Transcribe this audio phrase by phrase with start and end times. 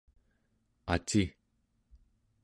[0.95, 1.23] aci